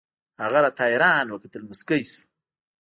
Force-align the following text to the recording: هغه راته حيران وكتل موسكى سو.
هغه 0.41 0.57
راته 0.65 0.81
حيران 0.87 1.27
وكتل 1.29 1.61
موسكى 1.69 1.99
سو. 2.11 2.21